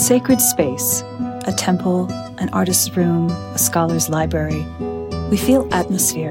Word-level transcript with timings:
Sacred 0.00 0.40
space, 0.40 1.02
a 1.44 1.52
temple, 1.54 2.10
an 2.38 2.48
artist's 2.54 2.96
room, 2.96 3.28
a 3.30 3.58
scholar's 3.58 4.08
library, 4.08 4.64
we 5.30 5.36
feel 5.36 5.68
atmosphere. 5.74 6.30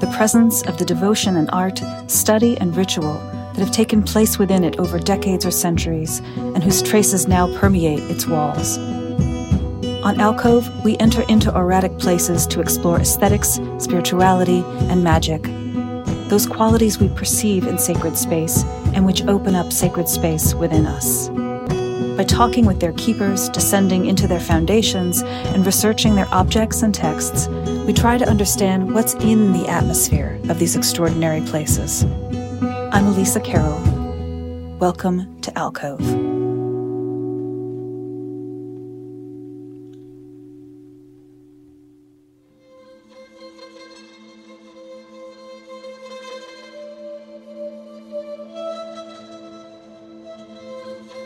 The 0.00 0.12
presence 0.14 0.62
of 0.64 0.76
the 0.76 0.84
devotion 0.84 1.38
and 1.38 1.48
art, 1.50 1.80
study 2.08 2.58
and 2.58 2.76
ritual 2.76 3.14
that 3.14 3.56
have 3.56 3.70
taken 3.70 4.02
place 4.02 4.38
within 4.38 4.64
it 4.64 4.78
over 4.78 4.98
decades 4.98 5.46
or 5.46 5.50
centuries, 5.50 6.18
and 6.36 6.62
whose 6.62 6.82
traces 6.82 7.26
now 7.26 7.48
permeate 7.58 8.00
its 8.10 8.26
walls. 8.26 8.76
On 10.04 10.20
Alcove, 10.20 10.68
we 10.84 10.98
enter 10.98 11.22
into 11.30 11.56
erratic 11.56 11.98
places 11.98 12.46
to 12.48 12.60
explore 12.60 13.00
aesthetics, 13.00 13.60
spirituality, 13.78 14.62
and 14.90 15.02
magic. 15.02 15.42
Those 16.28 16.46
qualities 16.46 16.98
we 16.98 17.08
perceive 17.08 17.66
in 17.66 17.78
sacred 17.78 18.18
space 18.18 18.62
and 18.92 19.06
which 19.06 19.22
open 19.26 19.54
up 19.54 19.72
sacred 19.72 20.06
space 20.06 20.54
within 20.54 20.84
us. 20.84 21.30
By 22.16 22.24
talking 22.24 22.66
with 22.66 22.78
their 22.78 22.92
keepers, 22.92 23.48
descending 23.48 24.04
into 24.06 24.26
their 24.26 24.38
foundations, 24.40 25.22
and 25.22 25.64
researching 25.64 26.14
their 26.14 26.28
objects 26.30 26.82
and 26.82 26.94
texts, 26.94 27.48
we 27.86 27.92
try 27.94 28.18
to 28.18 28.28
understand 28.28 28.94
what's 28.94 29.14
in 29.14 29.52
the 29.52 29.66
atmosphere 29.66 30.38
of 30.50 30.58
these 30.58 30.76
extraordinary 30.76 31.40
places. 31.40 32.04
I'm 32.92 33.06
Elisa 33.06 33.40
Carroll. 33.40 33.80
Welcome 34.78 35.40
to 35.40 35.58
Alcove. 35.58 36.31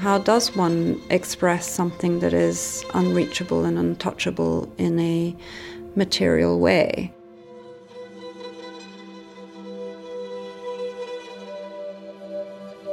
How 0.07 0.19
does 0.19 0.55
one 0.55 1.03
express 1.11 1.69
something 1.69 2.21
that 2.21 2.33
is 2.33 2.85
unreachable 2.95 3.65
and 3.65 3.77
untouchable 3.77 4.73
in 4.79 5.01
a 5.01 5.35
material 5.97 6.61
way? 6.61 7.13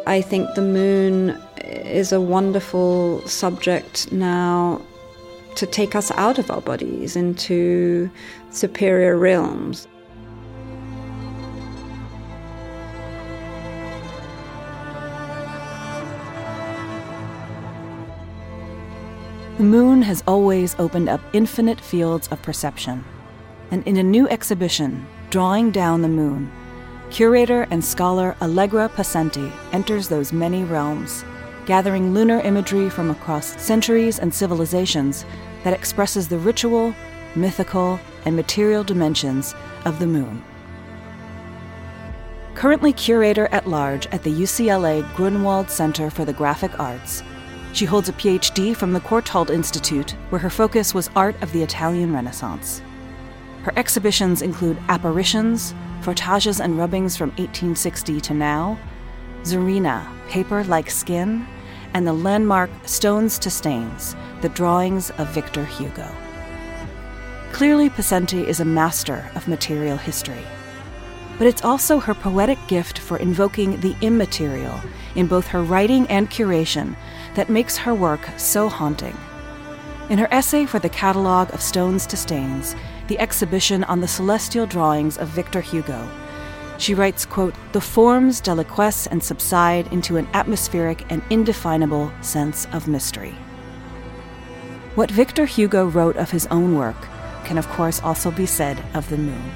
I 0.08 0.22
think 0.22 0.56
the 0.56 0.64
moon 0.64 1.40
is 1.58 2.12
a 2.12 2.20
wonderful 2.20 3.22
subject 3.28 4.12
now 4.12 4.82
to 5.54 5.68
take 5.68 5.94
us 5.94 6.10
out 6.14 6.40
of 6.40 6.50
our 6.50 6.62
bodies 6.62 7.16
into 7.16 8.10
superior 8.50 9.18
realms. 9.18 9.88
The 19.64 19.70
moon 19.70 20.02
has 20.02 20.22
always 20.28 20.76
opened 20.78 21.08
up 21.08 21.22
infinite 21.32 21.80
fields 21.80 22.28
of 22.28 22.42
perception. 22.42 23.02
And 23.72 23.82
in 23.88 23.96
a 23.96 24.04
new 24.04 24.28
exhibition, 24.28 25.08
Drawing 25.30 25.72
Down 25.72 26.02
the 26.02 26.10
Moon, 26.10 26.52
curator 27.10 27.66
and 27.72 27.82
scholar 27.82 28.36
Allegra 28.42 28.90
Pesenti 28.90 29.50
enters 29.72 30.10
those 30.10 30.34
many 30.34 30.66
realms, 30.66 31.24
gathering 31.66 32.14
lunar 32.14 32.42
imagery 32.42 32.90
from 32.90 33.10
across 33.10 33.58
centuries 33.62 34.20
and 34.20 34.34
civilizations 34.34 35.24
that 35.64 35.72
expresses 35.72 36.28
the 36.28 36.40
ritual, 36.40 36.94
mythical, 37.34 38.02
and 38.26 38.36
material 38.36 38.84
dimensions 38.84 39.56
of 39.86 39.98
the 39.98 40.08
moon. 40.08 40.44
Currently 42.54 42.92
curator 42.92 43.48
at 43.54 43.66
large 43.66 44.08
at 44.08 44.24
the 44.24 44.42
UCLA 44.42 45.10
Grunwald 45.16 45.70
Center 45.70 46.10
for 46.10 46.26
the 46.26 46.34
Graphic 46.34 46.78
Arts, 46.82 47.24
she 47.74 47.86
holds 47.86 48.08
a 48.08 48.14
PhD 48.14 48.76
from 48.76 48.94
the 48.94 49.00
Courtauld 49.00 49.50
Institute, 49.50 50.12
where 50.30 50.40
her 50.40 50.50
focus 50.50 50.94
was 50.94 51.10
art 51.16 51.36
of 51.42 51.52
the 51.52 51.64
Italian 51.64 52.14
Renaissance. 52.14 52.82
Her 53.64 53.74
exhibitions 53.76 54.42
include 54.42 54.78
apparitions, 54.90 55.74
frottages 56.02 56.64
and 56.64 56.78
rubbings 56.78 57.18
from 57.18 57.30
1860 57.32 58.22
to 58.22 58.34
now, 58.34 58.78
Zarina, 59.44 60.06
paper 60.30 60.64
like 60.66 60.90
skin, 60.92 61.46
and 61.94 62.06
the 62.06 62.14
landmark 62.14 62.70
Stones 62.86 63.40
to 63.40 63.50
Stains, 63.50 64.16
the 64.42 64.50
drawings 64.50 65.10
of 65.12 65.30
Victor 65.30 65.66
Hugo. 65.66 66.10
Clearly, 67.54 67.90
Pesenti 67.90 68.44
is 68.46 68.60
a 68.60 68.66
master 68.66 69.30
of 69.36 69.48
material 69.48 69.98
history. 69.98 70.46
But 71.38 71.48
it's 71.48 71.64
also 71.64 72.00
her 72.00 72.14
poetic 72.14 72.60
gift 72.68 73.00
for 73.00 73.18
invoking 73.18 73.80
the 73.80 73.96
immaterial 74.02 74.80
in 75.16 75.28
both 75.28 75.48
her 75.48 75.64
writing 75.64 76.08
and 76.08 76.30
curation 76.30 76.96
that 77.36 77.50
makes 77.50 77.78
her 77.78 77.94
work 77.94 78.22
so 78.38 78.70
haunting. 78.70 79.18
In 80.10 80.18
her 80.18 80.28
essay 80.32 80.66
for 80.66 80.80
the 80.80 80.90
Catalogue 80.90 81.54
of 81.54 81.62
Stones 81.62 82.06
to 82.08 82.18
Stains, 82.18 82.76
the 83.08 83.20
exhibition 83.20 83.84
on 83.86 84.02
the 84.02 84.08
celestial 84.08 84.66
drawings 84.66 85.18
of 85.18 85.30
Victor 85.30 85.62
Hugo, 85.62 86.10
she 86.78 86.94
writes, 86.94 87.26
quote, 87.26 87.56
The 87.72 87.82
forms 87.82 88.42
deliquesce 88.42 89.08
and 89.08 89.24
subside 89.24 89.92
into 89.94 90.18
an 90.18 90.28
atmospheric 90.34 91.10
and 91.12 91.22
indefinable 91.30 92.12
sense 92.22 92.68
of 92.74 92.88
mystery. 92.88 93.36
What 94.96 95.10
Victor 95.10 95.46
Hugo 95.46 95.86
wrote 95.86 96.18
of 96.18 96.32
his 96.32 96.46
own 96.48 96.76
work 96.76 97.08
can, 97.46 97.58
of 97.58 97.68
course, 97.70 98.02
also 98.02 98.32
be 98.32 98.46
said 98.46 98.84
of 98.94 99.10
the 99.10 99.18
moon. 99.18 99.52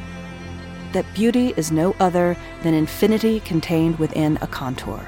That 0.94 1.05
beauty 1.13 1.53
is 1.57 1.71
no 1.71 1.95
other 1.99 2.38
than 2.63 2.73
infinity 2.73 3.41
contained 3.41 3.99
within 3.99 4.38
a 4.41 4.47
contour 4.47 5.07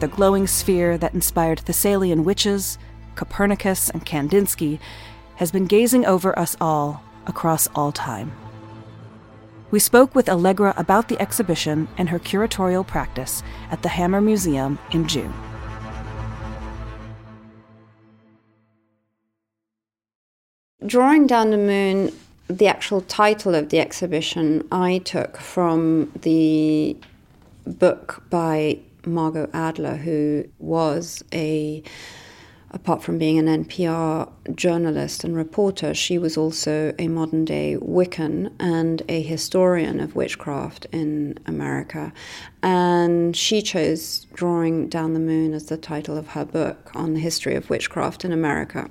the 0.00 0.08
glowing 0.08 0.46
sphere 0.46 0.98
that 0.98 1.14
inspired 1.14 1.60
Thessalian 1.60 2.24
witches, 2.24 2.78
Copernicus, 3.14 3.88
and 3.90 4.04
Kandinsky, 4.04 4.78
has 5.36 5.50
been 5.50 5.66
gazing 5.66 6.04
over 6.04 6.38
us 6.38 6.56
all 6.60 7.02
across 7.26 7.68
all 7.74 7.92
time. 7.92 8.32
We 9.70 9.78
spoke 9.78 10.14
with 10.14 10.28
Allegra 10.28 10.74
about 10.76 11.08
the 11.08 11.20
exhibition 11.20 11.88
and 11.98 12.08
her 12.10 12.18
curatorial 12.18 12.86
practice 12.86 13.42
at 13.70 13.82
the 13.82 13.88
Hammer 13.88 14.20
Museum 14.20 14.78
in 14.92 15.08
June. 15.08 15.32
Drawing 20.84 21.26
Down 21.26 21.50
the 21.50 21.56
Moon, 21.56 22.12
the 22.48 22.68
actual 22.68 23.00
title 23.00 23.54
of 23.54 23.70
the 23.70 23.80
exhibition, 23.80 24.68
I 24.70 24.98
took 24.98 25.38
from 25.38 26.12
the 26.22 26.96
book 27.66 28.22
by 28.30 28.78
Margot 29.06 29.48
Adler, 29.52 29.96
who 29.96 30.44
was 30.58 31.22
a 31.32 31.82
apart 32.70 33.02
from 33.02 33.16
being 33.16 33.38
an 33.38 33.64
NPR 33.64 34.30
journalist 34.54 35.24
and 35.24 35.34
reporter, 35.34 35.94
she 35.94 36.18
was 36.18 36.36
also 36.36 36.94
a 36.98 37.08
modern 37.08 37.44
day 37.44 37.76
Wiccan 37.80 38.52
and 38.58 39.02
a 39.08 39.22
historian 39.22 39.98
of 40.00 40.14
witchcraft 40.14 40.86
in 40.92 41.38
America. 41.46 42.12
And 42.62 43.36
she 43.36 43.62
chose 43.62 44.26
Drawing 44.34 44.88
Down 44.88 45.14
the 45.14 45.20
Moon 45.20 45.54
as 45.54 45.66
the 45.66 45.76
title 45.76 46.18
of 46.18 46.28
her 46.28 46.44
book 46.44 46.90
on 46.94 47.14
the 47.14 47.20
history 47.20 47.54
of 47.54 47.70
witchcraft 47.70 48.24
in 48.24 48.32
America. 48.32 48.90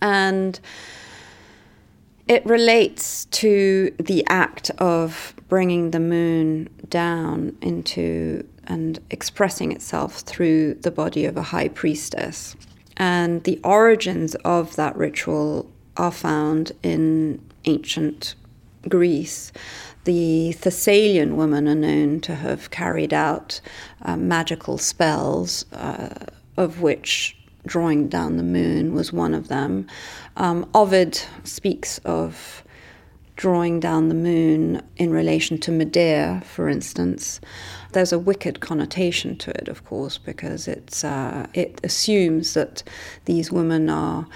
And 0.00 0.60
it 2.28 2.44
relates 2.46 3.26
to 3.26 3.94
the 3.98 4.24
act 4.28 4.70
of 4.78 5.34
bringing 5.48 5.90
the 5.90 6.00
moon 6.00 6.68
down 6.88 7.56
into 7.60 8.46
and 8.66 8.98
expressing 9.10 9.72
itself 9.72 10.20
through 10.20 10.74
the 10.74 10.90
body 10.90 11.24
of 11.24 11.36
a 11.36 11.42
high 11.42 11.68
priestess. 11.68 12.56
And 12.96 13.42
the 13.44 13.60
origins 13.64 14.34
of 14.36 14.76
that 14.76 14.96
ritual 14.96 15.70
are 15.96 16.12
found 16.12 16.72
in 16.82 17.40
ancient 17.64 18.34
Greece. 18.88 19.52
The 20.04 20.52
Thessalian 20.52 21.36
women 21.36 21.66
are 21.68 21.74
known 21.74 22.20
to 22.20 22.34
have 22.34 22.70
carried 22.70 23.14
out 23.14 23.60
uh, 24.02 24.16
magical 24.16 24.78
spells, 24.78 25.64
uh, 25.72 26.26
of 26.56 26.80
which 26.82 27.36
drawing 27.66 28.08
down 28.08 28.36
the 28.36 28.42
moon 28.42 28.92
was 28.92 29.12
one 29.12 29.34
of 29.34 29.48
them. 29.48 29.86
Um, 30.36 30.68
Ovid 30.74 31.20
speaks 31.44 31.98
of 31.98 32.63
drawing 33.36 33.80
down 33.80 34.08
the 34.08 34.14
moon 34.14 34.82
in 34.96 35.10
relation 35.10 35.58
to 35.58 35.72
Medea, 35.72 36.42
for 36.44 36.68
instance. 36.68 37.40
There's 37.92 38.12
a 38.12 38.18
wicked 38.18 38.60
connotation 38.60 39.36
to 39.38 39.50
it, 39.50 39.68
of 39.68 39.84
course, 39.84 40.18
because 40.18 40.68
it's 40.68 41.04
uh, 41.04 41.46
it 41.54 41.80
assumes 41.82 42.54
that 42.54 42.82
these 43.24 43.50
women 43.50 43.90
are, 43.90 44.26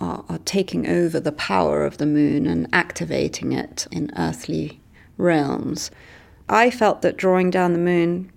are 0.00 0.24
are 0.28 0.38
taking 0.44 0.88
over 0.88 1.20
the 1.20 1.32
power 1.32 1.84
of 1.84 1.98
the 1.98 2.06
moon 2.06 2.46
and 2.46 2.68
activating 2.72 3.52
it 3.52 3.86
in 3.90 4.10
earthly 4.16 4.80
realms. 5.16 5.90
I 6.48 6.70
felt 6.70 7.02
that 7.02 7.16
drawing 7.16 7.50
down 7.50 7.72
the 7.72 7.78
moon 7.78 8.30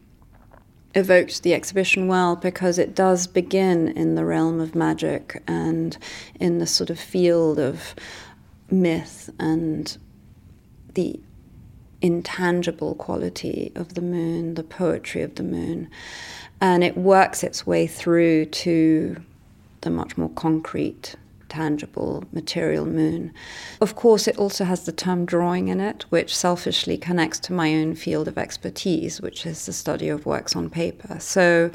evoked 0.96 1.44
the 1.44 1.54
exhibition 1.54 2.08
well 2.08 2.36
because 2.36 2.80
it 2.80 2.96
does 2.96 3.28
begin 3.28 3.90
in 3.90 4.16
the 4.16 4.26
realm 4.26 4.60
of 4.60 4.74
magic 4.74 5.42
and 5.48 5.98
in 6.40 6.58
the 6.58 6.66
sort 6.66 6.90
of 6.90 7.00
field 7.00 7.60
of 7.60 7.94
myth 8.72 9.30
and 9.40 9.98
the 10.94 11.20
intangible 12.02 12.96
quality 12.96 13.72
of 13.76 13.94
the 13.94 14.02
moon, 14.02 14.56
the 14.56 14.64
poetry 14.64 15.22
of 15.22 15.36
the 15.36 15.44
moon. 15.44 15.90
And 16.62 16.84
it 16.84 16.98
works 16.98 17.44
its 17.44 17.66
way 17.66 17.88
through 17.88 18.46
to 18.46 19.22
the 19.82 19.90
much 19.90 20.18
more 20.18 20.30
concrete 20.30 21.16
tangible 21.50 22.24
material 22.32 22.86
moon. 22.86 23.34
Of 23.82 23.96
course, 23.96 24.28
it 24.28 24.38
also 24.38 24.64
has 24.66 24.86
the 24.86 24.92
term 24.92 25.26
drawing 25.26 25.68
in 25.68 25.80
it, 25.80 26.06
which 26.10 26.36
selfishly 26.36 26.98
connects 26.98 27.40
to 27.40 27.54
my 27.54 27.74
own 27.74 27.96
field 27.96 28.28
of 28.28 28.38
expertise, 28.38 29.20
which 29.20 29.46
is 29.46 29.66
the 29.66 29.74
study 29.74 30.10
of 30.10 30.26
works 30.26 30.56
on 30.56 30.70
paper. 30.70 31.18
So, 31.20 31.72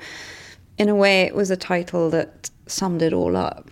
in 0.79 0.89
a 0.89 0.95
way, 0.95 1.23
it 1.23 1.35
was 1.35 1.51
a 1.51 1.57
title 1.57 2.09
that 2.11 2.51
summed 2.67 3.03
it 3.03 3.13
all 3.13 3.37
up. 3.37 3.71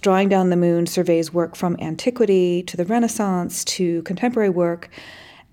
Drawing 0.00 0.30
Down 0.30 0.48
the 0.48 0.56
Moon 0.56 0.86
surveys 0.86 1.32
work 1.32 1.54
from 1.54 1.76
antiquity 1.78 2.62
to 2.62 2.76
the 2.76 2.86
Renaissance 2.86 3.64
to 3.64 4.02
contemporary 4.02 4.48
work. 4.48 4.88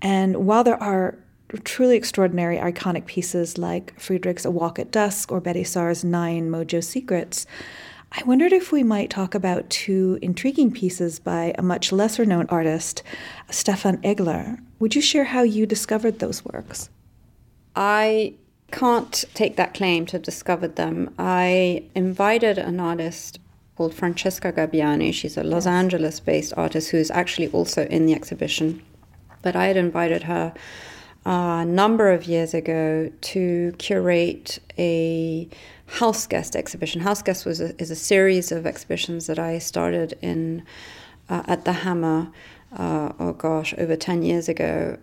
And 0.00 0.46
while 0.46 0.64
there 0.64 0.82
are 0.82 1.18
truly 1.64 1.96
extraordinary 1.96 2.56
iconic 2.56 3.06
pieces 3.06 3.58
like 3.58 3.98
Friedrich's 4.00 4.46
A 4.46 4.50
Walk 4.50 4.78
at 4.78 4.90
Dusk 4.90 5.30
or 5.30 5.40
Betty 5.40 5.64
Saar's 5.64 6.02
Nine 6.02 6.50
Mojo 6.50 6.82
Secrets, 6.82 7.46
I 8.12 8.22
wondered 8.24 8.54
if 8.54 8.72
we 8.72 8.82
might 8.82 9.10
talk 9.10 9.34
about 9.34 9.68
two 9.68 10.18
intriguing 10.22 10.72
pieces 10.72 11.18
by 11.18 11.54
a 11.58 11.62
much 11.62 11.92
lesser 11.92 12.24
known 12.24 12.46
artist, 12.48 13.02
Stefan 13.50 13.98
Eggeler. 13.98 14.60
Would 14.78 14.94
you 14.94 15.02
share 15.02 15.24
how 15.24 15.42
you 15.42 15.66
discovered 15.66 16.18
those 16.18 16.42
works? 16.42 16.88
I 17.76 18.34
can't 18.70 19.24
take 19.34 19.56
that 19.56 19.74
claim 19.74 20.06
to 20.06 20.12
have 20.12 20.22
discovered 20.22 20.76
them. 20.76 21.14
I 21.18 21.84
invited 21.94 22.56
an 22.56 22.80
artist 22.80 23.40
called 23.78 23.94
Francesca 23.94 24.52
Gabbiani. 24.52 25.14
She's 25.14 25.36
a 25.36 25.44
Los 25.44 25.64
yes. 25.64 25.72
Angeles 25.72 26.18
based 26.18 26.52
artist 26.56 26.90
who's 26.90 27.12
actually 27.12 27.48
also 27.50 27.84
in 27.84 28.06
the 28.06 28.12
exhibition. 28.12 28.82
But 29.40 29.54
I 29.54 29.66
had 29.66 29.76
invited 29.76 30.24
her 30.24 30.52
a 31.24 31.64
number 31.64 32.10
of 32.10 32.24
years 32.24 32.54
ago 32.54 33.08
to 33.20 33.72
curate 33.78 34.58
a 34.78 35.48
house 35.86 36.26
guest 36.26 36.56
exhibition. 36.56 37.00
House 37.02 37.22
guest 37.22 37.46
was 37.46 37.60
a, 37.60 37.80
is 37.80 37.92
a 37.92 37.94
series 37.94 38.50
of 38.50 38.66
exhibitions 38.66 39.28
that 39.28 39.38
I 39.38 39.60
started 39.60 40.18
in 40.20 40.64
uh, 41.28 41.44
at 41.46 41.64
the 41.64 41.72
Hammer. 41.84 42.32
Uh, 42.76 43.12
oh 43.20 43.32
gosh, 43.32 43.74
over 43.78 43.94
ten 43.94 44.24
years 44.24 44.48
ago, 44.48 44.98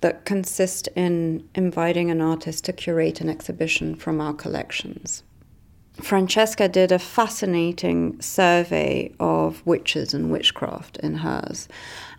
that 0.00 0.24
consist 0.24 0.88
in 0.94 1.48
inviting 1.56 2.12
an 2.12 2.20
artist 2.20 2.64
to 2.66 2.72
curate 2.72 3.20
an 3.20 3.28
exhibition 3.28 3.96
from 3.96 4.20
our 4.20 4.32
collections. 4.32 5.24
Francesca 6.02 6.68
did 6.68 6.92
a 6.92 6.98
fascinating 6.98 8.20
survey 8.20 9.12
of 9.18 9.64
witches 9.66 10.12
and 10.12 10.30
witchcraft 10.30 10.98
in 10.98 11.16
hers, 11.16 11.68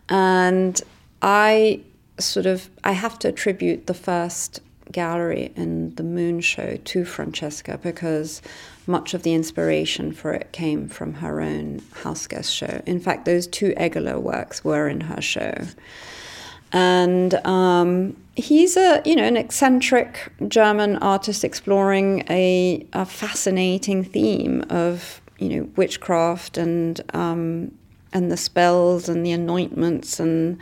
and 0.10 0.82
I 1.22 1.82
sort 2.20 2.46
of 2.46 2.70
I 2.84 2.94
have 2.94 3.20
to 3.20 3.30
attribute 3.30 3.88
the 3.88 3.94
first 3.94 4.62
gallery 4.92 5.52
in 5.56 5.94
the 5.96 6.04
Moon 6.04 6.42
Show 6.42 6.78
to 6.78 7.06
Francesca 7.06 7.78
because 7.82 8.42
much 8.86 9.14
of 9.14 9.24
the 9.24 9.34
inspiration 9.34 10.14
for 10.14 10.34
it 10.34 10.52
came 10.52 10.88
from 10.88 11.16
her 11.16 11.42
own 11.42 11.82
house 12.04 12.26
guest 12.28 12.54
show. 12.54 12.82
In 12.86 13.00
fact, 13.00 13.26
those 13.26 13.48
two 13.48 13.74
Eggeler 13.78 14.20
works 14.20 14.64
were 14.64 14.88
in 14.88 15.02
her 15.02 15.22
show. 15.22 15.68
And 16.74 17.34
um, 17.46 18.16
he's 18.36 18.78
a 18.78 19.02
you 19.06 19.16
know 19.16 19.24
an 19.24 19.38
eccentric 19.38 20.32
German 20.48 20.98
artist 20.98 21.44
exploring 21.44 22.24
a, 22.30 22.86
a 22.94 23.06
fascinating 23.06 24.04
theme 24.04 24.64
of 24.70 25.22
you 25.40 25.50
know 25.50 25.70
witchcraft 25.76 26.58
and 26.58 27.02
um, 27.14 27.72
and 28.14 28.32
the 28.32 28.38
spells 28.38 29.10
and 29.10 29.26
the 29.26 29.32
anointments 29.32 30.20
and 30.20 30.60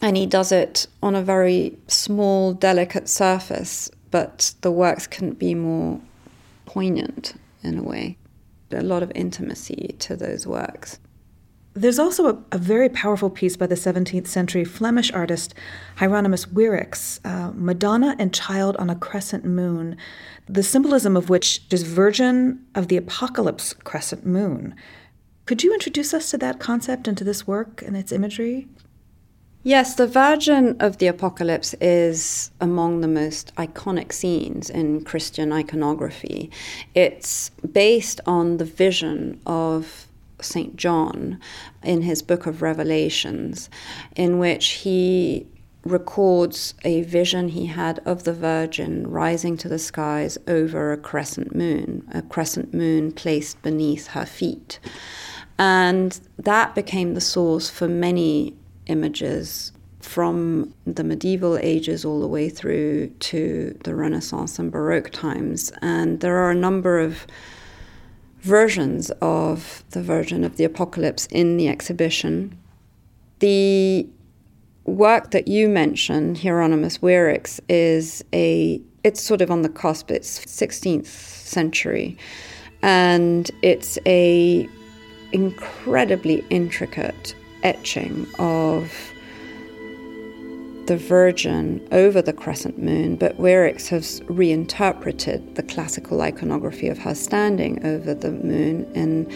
and 0.00 0.16
he 0.16 0.26
does 0.26 0.50
it 0.50 0.86
on 1.02 1.14
a 1.14 1.22
very 1.22 1.76
small, 1.86 2.54
delicate 2.54 3.08
surface, 3.08 3.90
but 4.10 4.54
the 4.62 4.70
works 4.70 5.06
couldn't 5.06 5.38
be 5.38 5.54
more 5.54 6.00
poignant 6.64 7.34
in 7.62 7.78
a 7.78 7.82
way. 7.82 8.16
A 8.70 8.82
lot 8.82 9.02
of 9.02 9.12
intimacy 9.14 9.94
to 9.98 10.16
those 10.16 10.46
works. 10.46 10.98
There's 11.72 12.00
also 12.00 12.28
a, 12.28 12.38
a, 12.50 12.58
very 12.58 12.88
powerful 12.88 13.30
piece 13.30 13.56
by 13.56 13.68
the 13.68 13.76
17th 13.76 14.26
century 14.26 14.64
Flemish 14.64 15.12
artist 15.12 15.54
Hieronymus 15.96 16.48
Wierix, 16.48 17.20
uh, 17.24 17.52
Madonna 17.54 18.16
and 18.18 18.34
Child 18.34 18.76
on 18.78 18.90
a 18.90 18.96
Crescent 18.96 19.44
Moon, 19.44 19.96
the 20.48 20.64
symbolism 20.64 21.16
of 21.16 21.30
which 21.30 21.62
is 21.70 21.84
Virgin 21.84 22.66
of 22.74 22.88
the 22.88 22.96
Apocalypse 22.96 23.72
crescent 23.72 24.26
moon. 24.26 24.74
Could 25.46 25.62
you 25.62 25.72
introduce 25.72 26.12
us 26.12 26.30
to 26.32 26.38
that 26.38 26.58
concept 26.58 27.06
and 27.06 27.16
to 27.16 27.22
this 27.22 27.46
work 27.46 27.82
and 27.82 27.96
its 27.96 28.10
imagery? 28.10 28.66
Yes, 29.62 29.94
the 29.94 30.08
Virgin 30.08 30.76
of 30.80 30.98
the 30.98 31.06
Apocalypse 31.06 31.74
is 31.80 32.50
among 32.60 33.00
the 33.00 33.08
most 33.08 33.54
iconic 33.56 34.12
scenes 34.12 34.70
in 34.70 35.04
Christian 35.04 35.52
iconography. 35.52 36.50
It's 36.94 37.50
based 37.72 38.20
on 38.26 38.56
the 38.56 38.64
vision 38.64 39.40
of 39.46 40.08
St. 40.44 40.76
John 40.76 41.38
in 41.82 42.02
his 42.02 42.22
book 42.22 42.46
of 42.46 42.62
Revelations, 42.62 43.70
in 44.16 44.38
which 44.38 44.66
he 44.68 45.46
records 45.84 46.74
a 46.84 47.02
vision 47.02 47.48
he 47.48 47.66
had 47.66 48.00
of 48.04 48.24
the 48.24 48.32
Virgin 48.32 49.06
rising 49.10 49.56
to 49.56 49.68
the 49.68 49.78
skies 49.78 50.36
over 50.46 50.92
a 50.92 50.96
crescent 50.96 51.54
moon, 51.54 52.06
a 52.12 52.22
crescent 52.22 52.74
moon 52.74 53.12
placed 53.12 53.60
beneath 53.62 54.08
her 54.08 54.26
feet. 54.26 54.78
And 55.58 56.18
that 56.38 56.74
became 56.74 57.14
the 57.14 57.20
source 57.20 57.70
for 57.70 57.88
many 57.88 58.54
images 58.86 59.72
from 60.00 60.74
the 60.86 61.04
medieval 61.04 61.58
ages 61.58 62.04
all 62.04 62.20
the 62.20 62.26
way 62.26 62.48
through 62.48 63.08
to 63.08 63.78
the 63.84 63.94
Renaissance 63.94 64.58
and 64.58 64.72
Baroque 64.72 65.10
times. 65.10 65.70
And 65.82 66.20
there 66.20 66.36
are 66.38 66.50
a 66.50 66.54
number 66.54 66.98
of 66.98 67.26
versions 68.42 69.10
of 69.20 69.84
the 69.90 70.02
Virgin 70.02 70.44
of 70.44 70.56
the 70.56 70.64
Apocalypse 70.64 71.26
in 71.26 71.56
the 71.56 71.68
exhibition. 71.68 72.58
The 73.40 74.06
work 74.84 75.30
that 75.30 75.48
you 75.48 75.68
mentioned, 75.68 76.38
Hieronymus 76.38 77.00
Wierix, 77.00 77.60
is 77.68 78.24
a 78.32 78.80
it's 79.02 79.22
sort 79.22 79.40
of 79.40 79.50
on 79.50 79.62
the 79.62 79.68
cusp. 79.68 80.10
It's 80.10 80.44
16th 80.44 81.06
century, 81.06 82.18
and 82.82 83.50
it's 83.62 83.98
a 84.06 84.68
incredibly 85.32 86.44
intricate 86.50 87.34
etching 87.62 88.26
of 88.38 89.09
the 90.90 90.96
Virgin 90.96 91.80
over 91.92 92.20
the 92.20 92.32
crescent 92.32 92.76
moon, 92.76 93.14
but 93.14 93.38
Wierix 93.38 93.86
has 93.90 94.20
reinterpreted 94.26 95.54
the 95.54 95.62
classical 95.62 96.20
iconography 96.20 96.88
of 96.88 96.98
her 96.98 97.14
standing 97.14 97.86
over 97.86 98.12
the 98.12 98.32
moon 98.32 98.90
and 98.96 99.30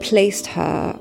placed 0.00 0.46
her 0.46 0.96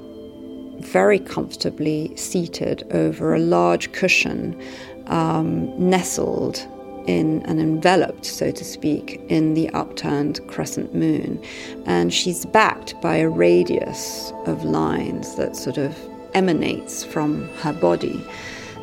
very 0.79 1.19
comfortably 1.19 2.11
seated 2.17 2.87
over 2.91 3.35
a 3.35 3.39
large 3.39 3.91
cushion, 3.91 4.59
um, 5.05 5.71
nestled 5.77 6.57
in 7.05 7.43
and 7.43 7.59
enveloped, 7.59 8.25
so 8.25 8.49
to 8.49 8.65
speak, 8.65 9.21
in 9.29 9.53
the 9.53 9.69
upturned 9.75 10.39
crescent 10.47 10.95
moon. 10.95 11.39
And 11.85 12.11
she's 12.11 12.47
backed 12.47 12.99
by 12.99 13.17
a 13.17 13.29
radius 13.29 14.33
of 14.47 14.63
lines 14.63 15.35
that 15.35 15.55
sort 15.55 15.77
of 15.77 15.95
emanates 16.33 17.03
from 17.03 17.47
her 17.59 17.73
body. 17.73 18.25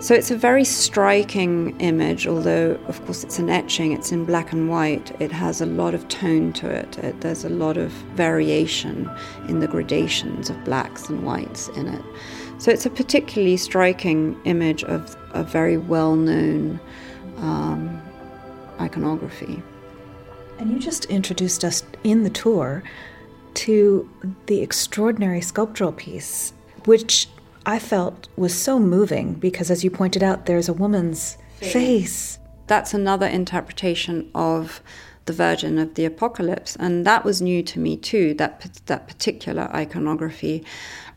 So 0.01 0.15
it's 0.15 0.31
a 0.31 0.37
very 0.37 0.65
striking 0.65 1.79
image, 1.81 2.29
although, 2.29 2.79
of 2.87 3.05
course, 3.05 3.25
it's 3.25 3.41
an 3.41 3.51
etching, 3.51 3.91
it's 3.91 4.13
in 4.13 4.25
black 4.25 4.53
and 4.53 4.71
white. 4.71 5.11
It 5.21 5.33
has 5.33 5.61
a 5.61 5.67
lot 5.67 5.93
of 5.93 6.07
tone 6.07 6.53
to 6.55 6.71
it. 6.71 6.99
it. 6.99 7.21
There's 7.21 7.45
a 7.45 7.49
lot 7.49 7.77
of 7.77 7.91
variation 8.15 9.11
in 9.49 9.59
the 9.59 9.67
gradations 9.67 10.51
of 10.51 10.65
blacks 10.65 11.09
and 11.09 11.25
whites 11.25 11.67
in 11.71 11.89
it. 11.89 12.05
So 12.59 12.71
it's 12.71 12.87
a 12.87 12.91
particularly 12.91 13.57
striking 13.57 14.41
image 14.45 14.85
of 14.85 15.17
a 15.33 15.43
very 15.43 15.79
well 15.79 16.15
known 16.15 16.79
um, 17.39 18.01
iconography. 18.79 19.61
And 20.61 20.71
you 20.71 20.79
just 20.79 21.07
introduced 21.07 21.65
us 21.65 21.83
in 22.05 22.23
the 22.23 22.31
tour 22.31 22.85
to 23.55 24.09
the 24.47 24.61
extraordinary 24.61 25.41
sculptural 25.41 25.91
piece, 25.91 26.53
which 26.85 27.27
I 27.69 27.79
felt 27.79 28.29
was 28.35 28.59
so 28.59 28.79
moving 28.79 29.35
because, 29.35 29.71
as 29.71 29.85
you 29.85 29.91
pointed 29.91 30.23
out, 30.23 30.47
there's 30.47 30.71
a 30.71 30.73
woman's 30.73 31.37
face. 31.59 31.73
face. 31.75 32.39
That's 32.67 32.95
another 32.95 33.27
interpretation 33.27 34.31
of 34.35 34.81
the 35.27 35.35
Virgin 35.35 35.77
of 35.77 35.93
the 35.93 36.07
Apocalypse, 36.07 36.77
and 36.77 37.05
that 37.05 37.27
was 37.27 37.43
new 37.43 37.63
to 37.65 37.79
me 37.79 37.99
too. 37.99 38.33
That 38.33 38.81
that 38.87 39.07
particular 39.07 39.65
iconography, 39.75 40.65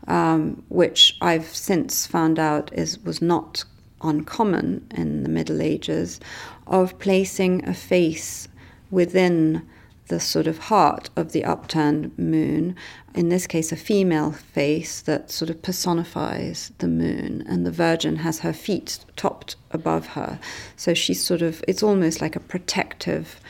um, 0.06 0.62
which 0.68 1.16
I've 1.22 1.46
since 1.46 2.06
found 2.06 2.38
out 2.38 2.70
is 2.74 2.98
was 2.98 3.22
not 3.22 3.64
uncommon 4.02 4.86
in 4.90 5.22
the 5.22 5.30
Middle 5.30 5.62
Ages, 5.62 6.20
of 6.66 6.98
placing 6.98 7.66
a 7.66 7.72
face 7.72 8.46
within 8.90 9.66
the 10.12 10.20
sort 10.20 10.46
of 10.46 10.58
heart 10.58 11.08
of 11.16 11.32
the 11.32 11.42
upturned 11.42 12.12
moon, 12.18 12.76
in 13.14 13.30
this 13.30 13.46
case, 13.46 13.72
a 13.72 13.76
female 13.76 14.30
face 14.30 15.00
that 15.00 15.30
sort 15.30 15.48
of 15.48 15.62
personifies 15.62 16.70
the 16.80 16.86
moon, 16.86 17.42
and 17.48 17.64
the 17.64 17.70
Virgin 17.70 18.16
has 18.16 18.40
her 18.40 18.52
feet 18.52 18.98
topped 19.16 19.56
above 19.70 20.08
her. 20.08 20.38
So 20.76 20.92
she's 20.92 21.24
sort 21.24 21.40
of, 21.40 21.64
it's 21.66 21.82
almost 21.82 22.20
like 22.20 22.36
a 22.36 22.40
protective 22.40 23.40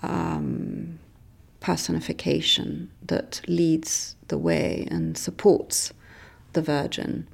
um, 0.00 1.00
personification 1.58 2.92
that 3.04 3.40
leads 3.48 4.14
the 4.28 4.38
way 4.38 4.86
and 4.92 5.18
supports 5.18 5.92
the 6.52 6.62
Virgin. 6.62 7.26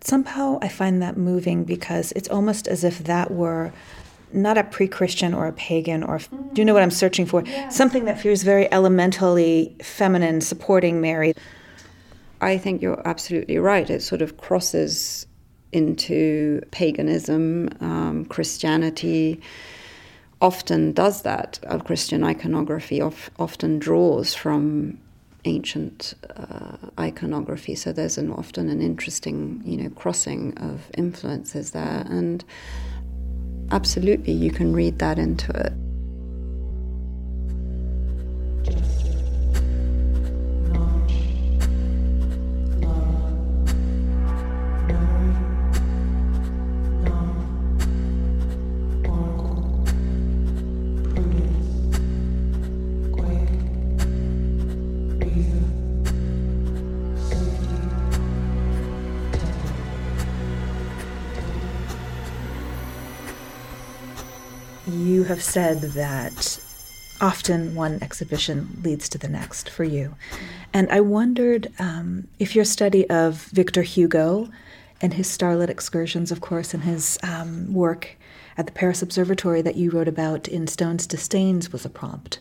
Somehow 0.00 0.58
I 0.62 0.68
find 0.68 1.02
that 1.02 1.18
moving 1.18 1.64
because 1.64 2.10
it's 2.12 2.28
almost 2.30 2.66
as 2.66 2.84
if 2.84 3.00
that 3.00 3.30
were 3.30 3.70
not 4.34 4.58
a 4.58 4.64
pre 4.64 4.88
Christian 4.88 5.34
or 5.34 5.46
a 5.46 5.52
pagan, 5.52 6.02
or 6.02 6.18
do 6.18 6.60
you 6.60 6.64
know 6.64 6.74
what 6.74 6.82
I'm 6.82 6.90
searching 6.90 7.26
for? 7.26 7.42
Yeah. 7.42 7.68
Something 7.68 8.04
that 8.06 8.20
feels 8.20 8.42
very 8.42 8.72
elementally 8.72 9.76
feminine, 9.82 10.40
supporting 10.40 11.00
Mary. 11.00 11.34
I 12.40 12.58
think 12.58 12.82
you're 12.82 13.06
absolutely 13.06 13.58
right. 13.58 13.88
It 13.88 14.02
sort 14.02 14.22
of 14.22 14.36
crosses 14.36 15.26
into 15.72 16.60
paganism, 16.70 17.70
um, 17.80 18.24
Christianity 18.26 19.40
often 20.40 20.92
does 20.92 21.22
that. 21.22 21.58
Christian 21.84 22.24
iconography 22.24 23.00
of, 23.00 23.30
often 23.38 23.78
draws 23.78 24.34
from 24.34 24.98
ancient 25.44 26.14
uh, 26.36 26.76
iconography, 26.98 27.74
so 27.74 27.92
there's 27.92 28.18
an, 28.18 28.30
often 28.32 28.68
an 28.68 28.80
interesting, 28.82 29.62
you 29.64 29.76
know, 29.76 29.90
crossing 29.90 30.56
of 30.58 30.90
influences 30.96 31.70
there, 31.70 32.04
and 32.08 32.44
absolutely 33.72 34.32
you 34.32 34.50
can 34.50 34.72
read 34.72 34.98
that 34.98 35.18
into 35.18 35.50
it. 35.52 35.72
Have 65.42 65.50
said 65.50 65.80
that 65.80 66.60
often 67.20 67.74
one 67.74 67.98
exhibition 68.00 68.80
leads 68.84 69.08
to 69.08 69.18
the 69.18 69.28
next 69.28 69.68
for 69.68 69.82
you. 69.82 70.14
And 70.72 70.88
I 70.90 71.00
wondered 71.00 71.72
um, 71.80 72.28
if 72.38 72.54
your 72.54 72.64
study 72.64 73.10
of 73.10 73.42
Victor 73.46 73.82
Hugo 73.82 74.48
and 75.00 75.14
his 75.14 75.28
starlit 75.28 75.68
excursions, 75.68 76.30
of 76.30 76.40
course, 76.40 76.74
and 76.74 76.84
his 76.84 77.18
um, 77.24 77.74
work 77.74 78.16
at 78.56 78.66
the 78.66 78.72
Paris 78.72 79.02
Observatory 79.02 79.62
that 79.62 79.74
you 79.74 79.90
wrote 79.90 80.06
about 80.06 80.46
in 80.46 80.68
Stones 80.68 81.08
to 81.08 81.16
Stains 81.16 81.72
was 81.72 81.84
a 81.84 81.90
prompt. 81.90 82.38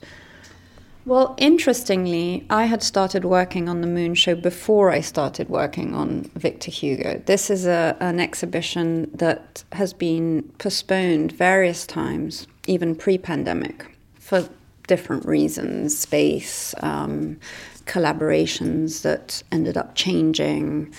Well, 1.04 1.34
interestingly, 1.40 2.46
I 2.52 2.66
had 2.66 2.84
started 2.84 3.26
working 3.26 3.68
on 3.68 3.82
the 3.82 3.88
Moon 3.88 4.14
Show 4.14 4.36
before 4.36 4.92
I 4.92 5.02
started 5.02 5.50
working 5.50 5.96
on 5.96 6.30
Victor 6.36 6.70
Hugo. 6.70 7.20
This 7.26 7.50
is 7.50 7.66
a, 7.66 7.98
an 8.00 8.20
exhibition 8.20 9.10
that 9.16 9.64
has 9.72 9.92
been 9.92 10.44
postponed 10.60 11.32
various 11.32 11.88
times, 11.88 12.46
even 12.68 12.96
pre 12.96 13.18
pandemic, 13.18 13.86
for 14.16 14.48
different 14.88 15.26
reasons 15.26 15.98
space, 15.98 16.76
um, 16.82 17.40
collaborations 17.86 19.02
that 19.04 19.44
ended 19.52 19.78
up 19.78 19.96
changing. 19.96 20.94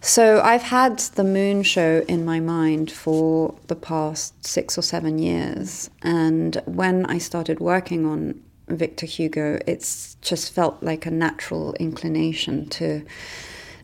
So 0.00 0.40
I've 0.40 0.62
had 0.62 0.98
the 1.00 1.24
Moon 1.24 1.62
Show 1.62 2.04
in 2.06 2.24
my 2.24 2.38
mind 2.38 2.90
for 2.90 3.54
the 3.66 3.74
past 3.74 4.46
six 4.46 4.78
or 4.78 4.82
seven 4.82 5.18
years. 5.18 5.90
And 6.02 6.62
when 6.64 7.06
I 7.06 7.18
started 7.18 7.60
working 7.60 8.06
on 8.06 8.40
Victor 8.68 9.06
Hugo, 9.06 9.58
it's 9.66 10.16
just 10.20 10.52
felt 10.52 10.82
like 10.82 11.06
a 11.06 11.10
natural 11.10 11.74
inclination 11.74 12.68
to 12.70 13.04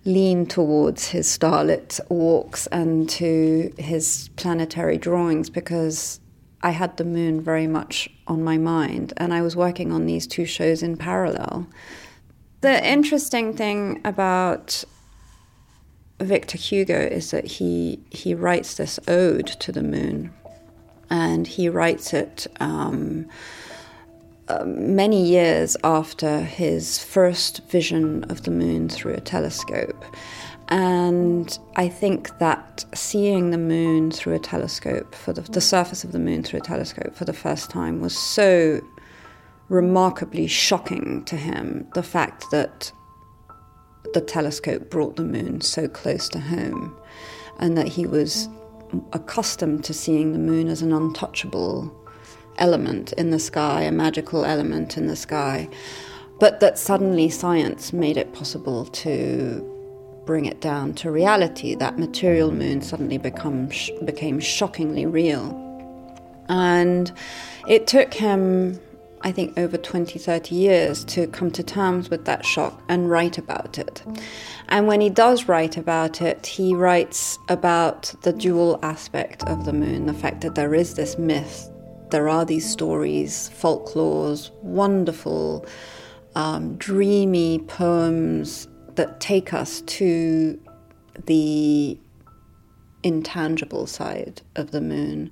lean 0.04 0.46
towards 0.46 1.08
his 1.08 1.28
starlit 1.28 2.00
walks 2.08 2.66
and 2.68 3.08
to 3.08 3.72
his 3.78 4.30
planetary 4.36 4.98
drawings 4.98 5.48
because 5.48 6.20
I 6.62 6.70
had 6.70 6.96
the 6.96 7.04
moon 7.04 7.40
very 7.40 7.66
much 7.66 8.08
on 8.26 8.44
my 8.44 8.58
mind 8.58 9.12
and 9.16 9.34
I 9.34 9.42
was 9.42 9.56
working 9.56 9.92
on 9.92 10.06
these 10.06 10.26
two 10.26 10.46
shows 10.46 10.82
in 10.82 10.96
parallel. 10.96 11.66
The 12.60 12.86
interesting 12.86 13.54
thing 13.54 14.00
about 14.04 14.84
Victor 16.20 16.58
Hugo 16.58 16.98
is 16.98 17.30
that 17.32 17.44
he 17.44 18.00
he 18.10 18.34
writes 18.34 18.76
this 18.76 19.00
ode 19.08 19.46
to 19.46 19.72
the 19.72 19.82
moon, 19.82 20.32
and 21.10 21.46
he 21.46 21.68
writes 21.68 22.14
it 22.14 22.46
um, 22.60 23.26
many 24.64 25.24
years 25.26 25.76
after 25.82 26.40
his 26.40 26.98
first 26.98 27.62
vision 27.68 28.24
of 28.24 28.42
the 28.44 28.50
moon 28.50 28.88
through 28.88 29.14
a 29.14 29.20
telescope. 29.20 30.04
And 30.68 31.58
I 31.76 31.88
think 31.88 32.38
that 32.38 32.84
seeing 32.94 33.50
the 33.50 33.58
moon 33.58 34.10
through 34.10 34.34
a 34.34 34.38
telescope, 34.38 35.14
for 35.14 35.32
the, 35.32 35.42
the 35.42 35.60
surface 35.60 36.04
of 36.04 36.12
the 36.12 36.18
moon 36.18 36.42
through 36.42 36.60
a 36.60 36.62
telescope 36.62 37.14
for 37.14 37.24
the 37.24 37.32
first 37.32 37.70
time, 37.70 38.00
was 38.00 38.16
so 38.16 38.80
remarkably 39.68 40.46
shocking 40.46 41.24
to 41.24 41.36
him. 41.36 41.86
The 41.94 42.02
fact 42.02 42.50
that 42.50 42.92
the 44.14 44.20
telescope 44.20 44.90
brought 44.90 45.16
the 45.16 45.24
moon 45.24 45.60
so 45.60 45.88
close 45.88 46.28
to 46.30 46.40
home, 46.40 46.96
and 47.58 47.76
that 47.76 47.88
he 47.88 48.06
was 48.06 48.48
accustomed 49.12 49.84
to 49.84 49.94
seeing 49.94 50.32
the 50.32 50.38
moon 50.38 50.68
as 50.68 50.82
an 50.82 50.92
untouchable 50.92 51.94
element 52.58 53.12
in 53.14 53.30
the 53.30 53.38
sky, 53.38 53.82
a 53.82 53.92
magical 53.92 54.44
element 54.44 54.96
in 54.96 55.06
the 55.06 55.16
sky, 55.16 55.68
but 56.38 56.60
that 56.60 56.78
suddenly 56.78 57.28
science 57.28 57.92
made 57.92 58.16
it 58.16 58.32
possible 58.34 58.84
to 58.86 59.71
bring 60.24 60.44
it 60.44 60.60
down 60.60 60.94
to 60.94 61.10
reality. 61.10 61.74
That 61.74 61.98
material 61.98 62.52
moon 62.52 62.82
suddenly 62.82 63.18
become, 63.18 63.68
became 64.04 64.40
shockingly 64.40 65.06
real. 65.06 65.58
And 66.48 67.12
it 67.68 67.86
took 67.86 68.14
him, 68.14 68.80
I 69.22 69.32
think, 69.32 69.58
over 69.58 69.76
20, 69.76 70.18
30 70.18 70.54
years 70.54 71.04
to 71.06 71.26
come 71.28 71.50
to 71.52 71.62
terms 71.62 72.10
with 72.10 72.24
that 72.26 72.44
shock 72.44 72.82
and 72.88 73.10
write 73.10 73.38
about 73.38 73.78
it. 73.78 74.02
And 74.68 74.86
when 74.86 75.00
he 75.00 75.10
does 75.10 75.48
write 75.48 75.76
about 75.76 76.22
it, 76.22 76.46
he 76.46 76.74
writes 76.74 77.38
about 77.48 78.14
the 78.22 78.32
dual 78.32 78.78
aspect 78.82 79.44
of 79.44 79.64
the 79.64 79.72
moon, 79.72 80.06
the 80.06 80.14
fact 80.14 80.40
that 80.42 80.54
there 80.54 80.74
is 80.74 80.94
this 80.94 81.18
myth 81.18 81.68
there 82.12 82.28
are 82.28 82.44
these 82.44 82.68
stories, 82.70 83.50
folklores, 83.58 84.50
wonderful, 84.60 85.64
um, 86.34 86.76
dreamy 86.76 87.58
poems 87.60 88.68
that 88.96 89.20
take 89.20 89.52
us 89.52 89.80
to 89.82 90.60
the 91.26 91.98
intangible 93.02 93.86
side 93.86 94.42
of 94.56 94.70
the 94.70 94.80
moon. 94.80 95.30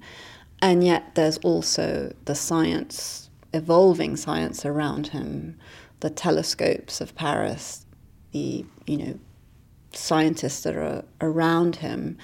And 0.63 0.85
yet 0.85 1.15
there's 1.15 1.39
also 1.39 2.15
the 2.25 2.35
science, 2.35 3.31
evolving 3.53 4.17
science 4.17 4.67
around 4.67 5.09
him, 5.09 5.59
the 6.01 6.11
telescopes 6.11 7.01
of 7.01 7.15
Paris, 7.15 7.87
the, 8.33 8.65
you 8.87 8.97
know, 8.97 9.19
scientists 9.93 10.63
that 10.63 10.77
are 10.77 11.05
around 11.21 11.77
him 11.77 12.17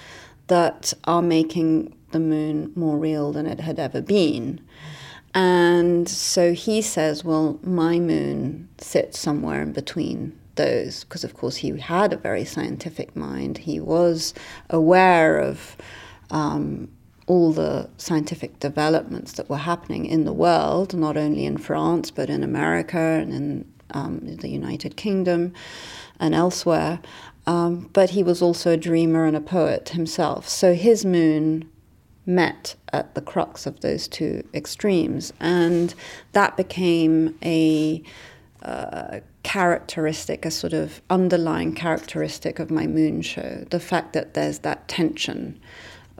that 0.47 0.93
are 1.03 1.21
making 1.21 1.93
the 2.11 2.19
moon 2.19 2.71
more 2.75 2.97
real 2.97 3.31
than 3.33 3.45
it 3.45 3.59
had 3.59 3.79
ever 3.79 4.01
been. 4.01 4.61
And 5.33 6.07
so 6.07 6.53
he 6.53 6.81
says, 6.81 7.23
well, 7.23 7.59
my 7.61 7.99
moon 7.99 8.69
sits 8.77 9.19
somewhere 9.19 9.61
in 9.61 9.73
between 9.73 10.39
those, 10.57 11.03
because 11.03 11.23
of 11.23 11.33
course 11.33 11.57
he 11.57 11.77
had 11.79 12.13
a 12.13 12.17
very 12.17 12.45
scientific 12.45 13.15
mind. 13.15 13.59
He 13.59 13.79
was 13.79 14.33
aware 14.69 15.39
of 15.39 15.77
um, 16.29 16.89
all 17.27 17.51
the 17.51 17.89
scientific 17.97 18.59
developments 18.59 19.33
that 19.33 19.49
were 19.49 19.57
happening 19.57 20.05
in 20.05 20.25
the 20.25 20.33
world, 20.33 20.93
not 20.93 21.17
only 21.17 21.45
in 21.45 21.57
France, 21.57 22.11
but 22.11 22.29
in 22.29 22.43
America 22.43 22.97
and 22.97 23.33
in 23.33 23.71
um, 23.91 24.19
the 24.23 24.49
United 24.49 24.97
Kingdom 24.97 25.53
and 26.19 26.35
elsewhere. 26.35 26.99
Um, 27.45 27.89
but 27.93 28.11
he 28.11 28.23
was 28.23 28.41
also 28.41 28.71
a 28.71 28.77
dreamer 28.77 29.25
and 29.25 29.37
a 29.37 29.41
poet 29.41 29.89
himself. 29.89 30.49
So 30.49 30.73
his 30.73 31.05
moon 31.05 31.69
met 32.25 32.75
at 32.91 33.15
the 33.15 33.21
crux 33.21 33.65
of 33.65 33.79
those 33.79 34.07
two 34.07 34.45
extremes. 34.53 35.31
And 35.39 35.95
that 36.33 36.57
became 36.57 37.37
a 37.41 38.03
uh, 38.61 39.19
characteristic, 39.47 40.45
a 40.45 40.51
sort 40.51 40.73
of 40.73 41.01
underlying 41.09 41.73
characteristic 41.73 42.59
of 42.59 42.69
my 42.69 42.85
moon 42.85 43.21
show 43.21 43.65
the 43.69 43.79
fact 43.79 44.11
that 44.11 44.33
there's 44.33 44.59
that 44.59 44.89
tension 44.89 45.57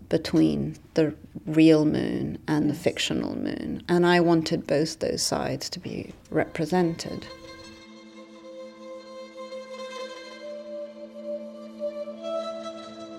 between 0.07 0.77
the 0.93 1.13
real 1.46 1.84
moon 1.84 2.38
and 2.48 2.69
the 2.69 2.74
fictional 2.74 3.36
moon. 3.36 3.84
And 3.89 4.05
I 4.05 4.22
wanted 4.22 4.65
both 4.65 5.00
those 5.00 5.22
sides 5.22 5.69
to 5.72 5.79
be 5.81 6.13
represented. 6.31 7.27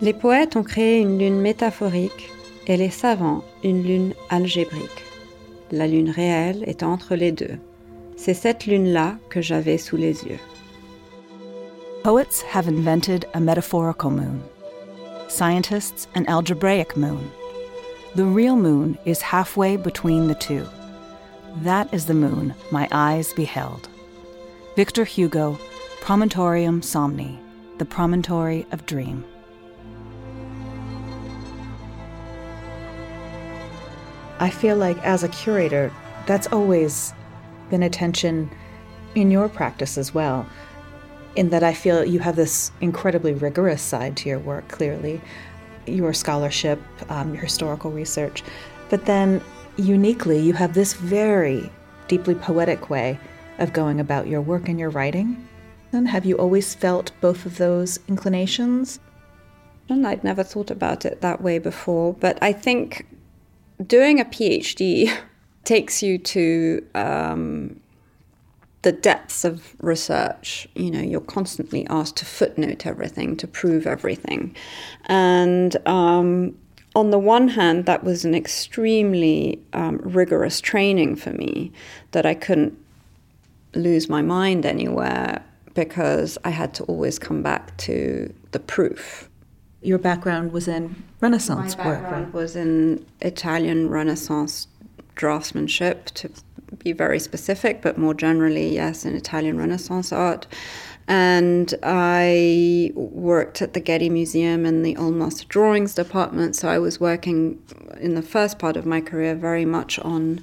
Les 0.01 0.15
poètes 0.15 0.57
ont 0.57 0.65
créé 0.65 1.03
une 1.03 1.19
lune 1.19 1.43
métaphorique 1.43 2.31
et 2.67 2.79
les 2.79 2.89
savants 2.89 3.45
une 3.63 3.83
lune 3.83 4.15
algébrique. 4.31 5.05
La 5.71 5.87
lune 5.87 6.09
réelle 6.09 6.65
est 6.67 6.83
entre 6.83 7.15
les 7.15 7.31
deux. 7.31 7.59
C'est 8.19 8.35
cette 8.35 8.67
lune-là 8.67 9.17
que 9.31 9.41
j'avais 9.41 9.79
sous 9.79 9.97
les 9.97 10.25
yeux. 10.25 10.41
Poets 12.03 12.43
have 12.43 12.67
invented 12.67 13.25
a 13.33 13.39
metaphorical 13.39 14.11
moon, 14.11 14.43
scientists 15.29 16.09
an 16.17 16.27
algebraic 16.27 16.97
moon. 16.97 17.31
The 18.17 18.25
real 18.25 18.57
moon 18.57 18.99
is 19.05 19.23
halfway 19.23 19.77
between 19.77 20.27
the 20.27 20.35
two. 20.35 20.67
That 21.63 21.95
is 21.95 22.07
the 22.07 22.15
moon 22.15 22.55
my 22.73 22.89
eyes 22.91 23.33
beheld. 23.35 23.89
Victor 24.75 25.05
Hugo, 25.05 25.57
Promontorium 26.01 26.83
Somni, 26.83 27.39
the 27.79 27.85
promontory 27.85 28.67
of 28.73 28.85
dream. 28.85 29.25
I 34.41 34.51
feel 34.51 34.77
like 34.77 34.99
as 35.05 35.23
a 35.23 35.29
curator, 35.29 35.93
that's 36.27 36.49
always 36.49 37.13
been 37.71 37.83
a 37.83 37.91
tension 37.91 38.51
in 39.15 39.31
your 39.31 39.49
practice 39.49 39.99
as 39.99 40.15
well. 40.15 40.47
In 41.37 41.51
that 41.51 41.63
I 41.63 41.75
feel 41.75 42.05
you 42.05 42.19
have 42.21 42.37
this 42.37 42.73
incredibly 42.81 43.33
rigorous 43.33 43.83
side 43.83 44.17
to 44.19 44.29
your 44.29 44.39
work, 44.39 44.69
clearly, 44.69 45.21
your 45.87 46.13
scholarship, 46.13 46.81
um, 47.09 47.35
your 47.35 47.43
historical 47.43 47.91
research, 47.91 48.43
but 48.91 49.05
then 49.07 49.41
uniquely, 49.77 50.39
you 50.41 50.53
have 50.55 50.75
this 50.75 50.95
very 50.95 51.71
deeply 52.09 52.35
poetic 52.35 52.91
way 52.91 53.19
of 53.59 53.73
going 53.73 54.01
about 54.01 54.27
your 54.27 54.41
work 54.41 54.69
and 54.69 54.79
your 54.79 54.91
writing. 54.91 55.49
And 55.93 56.09
have 56.09 56.25
you 56.25 56.37
always 56.37 56.75
felt 56.75 57.13
both 57.21 57.47
of 57.47 57.59
those 57.59 57.99
inclinations? 58.09 59.01
And 59.89 60.07
I'd 60.07 60.25
never 60.25 60.43
thought 60.43 60.71
about 60.71 61.05
it 61.05 61.21
that 61.23 61.41
way 61.41 61.59
before, 61.59 62.13
but 62.15 62.39
I 62.43 62.53
think 62.53 63.07
doing 63.85 64.21
a 64.21 64.25
PhD 64.25 65.17
takes 65.69 66.03
you 66.03 66.17
to 66.17 66.83
um, 66.95 67.79
the 68.81 68.91
depths 68.91 69.45
of 69.45 69.77
research. 69.83 70.67
You 70.75 70.91
know, 70.91 71.03
you're 71.03 71.21
constantly 71.21 71.87
asked 71.89 72.17
to 72.17 72.25
footnote 72.25 72.87
everything, 72.87 73.37
to 73.37 73.47
prove 73.47 73.87
everything. 73.87 74.57
And 75.05 75.77
um, 75.87 76.57
on 76.97 77.11
the 77.11 77.19
one 77.19 77.49
hand, 77.49 77.85
that 77.85 78.03
was 78.03 78.25
an 78.25 78.35
extremely 78.35 79.61
um, 79.75 79.99
rigorous 80.03 80.63
training 80.63 81.17
for 81.17 81.33
me 81.33 81.71
that 82.13 82.25
I 82.25 82.33
couldn't 82.33 82.75
lose 83.75 84.09
my 84.09 84.23
mind 84.23 84.65
anywhere 84.65 85.45
because 85.75 86.39
I 86.45 86.51
had 86.51 86.73
to 86.75 86.85
always 86.85 87.19
come 87.19 87.43
back 87.43 87.77
to 87.89 88.33
the 88.53 88.59
proof. 88.59 89.29
Your 89.83 89.99
background 89.99 90.51
was 90.51 90.67
in 90.67 91.05
Renaissance 91.21 91.77
My 91.77 91.87
work, 91.87 92.01
background 92.01 92.25
right? 92.25 92.35
was 92.35 92.57
in 92.57 93.05
Italian 93.21 93.91
Renaissance 93.91 94.67
draftsmanship, 95.19 96.07
to 96.07 96.31
be 96.79 96.93
very 96.93 97.19
specific, 97.19 97.83
but 97.83 97.99
more 97.99 98.15
generally, 98.15 98.75
yes, 98.75 99.05
in 99.05 99.15
Italian 99.15 99.59
Renaissance 99.59 100.13
art. 100.13 100.47
And 101.07 101.75
I 101.83 102.93
worked 102.95 103.63
at 103.63 103.73
the 103.73 103.81
Getty 103.81 104.11
Museum 104.11 104.67
in 104.67 104.83
the 104.83 104.97
Old 104.97 105.15
Master 105.15 105.47
Drawings 105.47 105.95
department. 105.95 106.55
So 106.55 106.69
I 106.69 106.79
was 106.79 107.01
working 107.01 107.63
in 107.99 108.15
the 108.15 108.23
first 108.23 108.59
part 108.59 108.77
of 108.77 108.85
my 108.85 109.01
career 109.01 109.35
very 109.35 109.65
much 109.65 109.99
on 110.01 110.41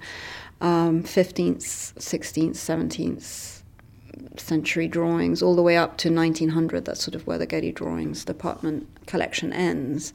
um, 0.62 1.04
15th, 1.04 1.94
16th, 1.96 2.56
17th 2.56 3.62
century 4.38 4.88
drawings, 4.88 5.44
all 5.44 5.56
the 5.56 5.62
way 5.62 5.78
up 5.78 5.98
to 5.98 6.12
1900. 6.12 6.86
That's 6.86 7.04
sort 7.04 7.16
of 7.16 7.28
where 7.28 7.38
the 7.38 7.46
Getty 7.46 7.72
Drawings 7.72 8.26
department 8.26 8.88
collection 9.06 9.54
ends. 9.54 10.14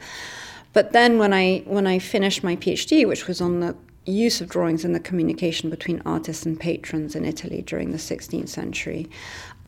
But 0.73 0.93
then 0.93 1.19
when 1.19 1.33
I 1.33 1.63
when 1.67 1.87
I 1.87 1.99
finished 1.99 2.43
my 2.43 2.57
PhD, 2.57 3.07
which 3.07 3.27
was 3.27 3.41
on 3.41 3.61
the 3.61 3.77
use 4.07 4.41
of 4.41 4.49
drawings 4.49 4.85
in 4.85 4.93
the 4.93 5.01
communication 5.01 5.71
between 5.71 6.03
artists 6.05 6.47
and 6.47 6.59
patrons 6.59 7.15
in 7.15 7.25
Italy 7.25 7.63
during 7.63 7.93
the 7.93 7.99
16th 7.99 8.49
century, 8.49 9.09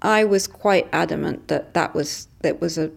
I 0.01 0.25
was 0.25 0.47
quite 0.47 0.88
adamant 0.92 1.49
that 1.49 1.75
that 1.75 1.95
was 1.95 2.29
that 2.40 2.61
was 2.61 2.77
a 2.79 2.90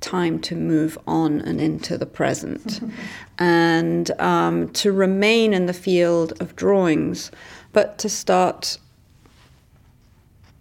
time 0.00 0.40
to 0.40 0.56
move 0.56 0.98
on 1.06 1.40
and 1.40 1.60
into 1.60 1.96
the 1.96 2.06
present, 2.06 2.80
and 3.38 4.10
um, 4.20 4.68
to 4.70 4.92
remain 4.92 5.54
in 5.54 5.66
the 5.66 5.72
field 5.72 6.32
of 6.40 6.54
drawings, 6.56 7.30
but 7.72 7.98
to 7.98 8.08
start 8.08 8.78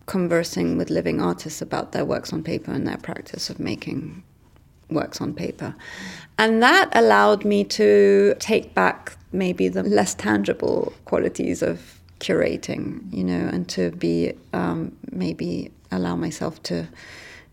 conversing 0.05 0.77
with 0.77 0.89
living 0.89 1.21
artists 1.21 1.61
about 1.61 1.91
their 1.91 2.05
works 2.05 2.33
on 2.33 2.43
paper 2.43 2.71
and 2.71 2.87
their 2.87 2.97
practice 2.97 3.49
of 3.49 3.59
making 3.59 4.23
works 4.89 5.21
on 5.21 5.33
paper. 5.33 5.73
And 6.37 6.61
that 6.61 6.89
allowed 6.93 7.45
me 7.45 7.63
to 7.65 8.35
take 8.39 8.73
back 8.73 9.17
maybe 9.31 9.67
the 9.67 9.83
less 9.83 10.13
tangible 10.15 10.93
qualities 11.05 11.61
of 11.61 11.99
curating, 12.19 13.01
you 13.13 13.23
know, 13.23 13.49
and 13.51 13.67
to 13.69 13.91
be 13.91 14.33
um, 14.53 14.95
maybe 15.11 15.71
allow 15.91 16.15
myself 16.15 16.61
to 16.63 16.87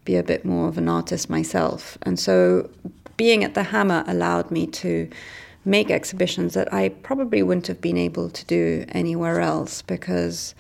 be 0.05 0.17
a 0.17 0.23
bit 0.23 0.45
more 0.45 0.69
of 0.69 0.79
an 0.79 0.89
artist 0.89 1.29
myself. 1.29 1.99
And 2.03 2.19
so 2.19 2.71
being 3.17 3.45
at 3.45 3.55
the 3.55 3.65
Hammer 3.65 4.05
allowed 4.07 4.51
me 4.51 4.67
to 4.67 5.09
make 5.65 5.91
exhibitions 5.91 6.55
that 6.55 6.73
I 6.73 6.89
probably 6.89 7.43
wouldn't 7.43 7.67
have 7.67 7.81
been 7.81 7.99
able 7.99 8.31
to 8.31 8.45
do 8.47 8.85
anywhere 8.89 9.41
else 9.41 9.83
because 9.83 10.55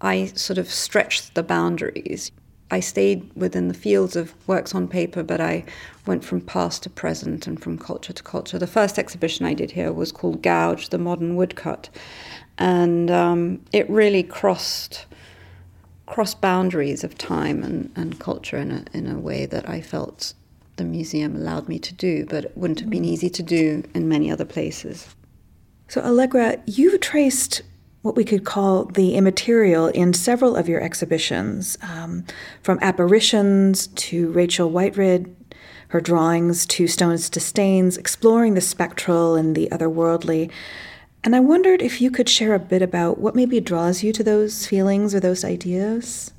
I 0.00 0.26
sort 0.34 0.58
of 0.58 0.70
stretched 0.70 1.34
the 1.34 1.42
boundaries. 1.42 2.30
I 2.70 2.80
stayed 2.80 3.30
within 3.34 3.68
the 3.68 3.74
fields 3.74 4.16
of 4.16 4.34
works 4.46 4.74
on 4.74 4.86
paper, 4.86 5.22
but 5.22 5.40
I 5.40 5.64
went 6.06 6.24
from 6.24 6.40
past 6.40 6.82
to 6.84 6.90
present 6.90 7.46
and 7.46 7.60
from 7.60 7.78
culture 7.78 8.12
to 8.12 8.22
culture. 8.22 8.58
The 8.58 8.66
first 8.66 8.98
exhibition 8.98 9.44
I 9.46 9.54
did 9.54 9.72
here 9.72 9.92
was 9.92 10.12
called 10.12 10.42
Gouge, 10.42 10.90
the 10.90 10.98
Modern 10.98 11.36
Woodcut, 11.36 11.88
and 12.58 13.10
um, 13.10 13.60
it 13.72 13.88
really 13.90 14.22
crossed 14.22 15.06
crossed 16.06 16.40
boundaries 16.40 17.04
of 17.04 17.16
time 17.16 17.62
and, 17.62 17.88
and 17.94 18.18
culture 18.18 18.56
in 18.56 18.72
a, 18.72 18.84
in 18.92 19.08
a 19.08 19.16
way 19.16 19.46
that 19.46 19.68
I 19.68 19.80
felt 19.80 20.34
the 20.76 20.82
museum 20.82 21.36
allowed 21.36 21.68
me 21.68 21.78
to 21.78 21.94
do, 21.94 22.26
but 22.26 22.46
it 22.46 22.56
wouldn't 22.56 22.80
have 22.80 22.90
been 22.90 23.04
easy 23.04 23.30
to 23.30 23.42
do 23.44 23.84
in 23.94 24.08
many 24.08 24.28
other 24.28 24.44
places. 24.44 25.14
So, 25.86 26.00
Allegra, 26.00 26.58
you've 26.66 27.00
traced 27.00 27.62
what 28.02 28.16
we 28.16 28.24
could 28.24 28.44
call 28.44 28.84
the 28.84 29.14
immaterial 29.14 29.88
in 29.88 30.14
several 30.14 30.56
of 30.56 30.68
your 30.68 30.80
exhibitions, 30.80 31.76
um, 31.82 32.24
from 32.62 32.78
apparitions 32.80 33.88
to 33.88 34.30
Rachel 34.32 34.70
Whiteread, 34.70 35.34
her 35.88 36.00
drawings 36.00 36.64
to 36.66 36.86
Stones 36.86 37.28
to 37.30 37.40
Stains, 37.40 37.98
exploring 37.98 38.54
the 38.54 38.60
spectral 38.60 39.34
and 39.34 39.54
the 39.54 39.68
otherworldly. 39.70 40.50
And 41.22 41.36
I 41.36 41.40
wondered 41.40 41.82
if 41.82 42.00
you 42.00 42.10
could 42.10 42.28
share 42.28 42.54
a 42.54 42.58
bit 42.58 42.80
about 42.80 43.18
what 43.18 43.34
maybe 43.34 43.60
draws 43.60 44.02
you 44.02 44.12
to 44.14 44.24
those 44.24 44.66
feelings 44.66 45.14
or 45.14 45.20
those 45.20 45.44
ideas. 45.44 46.32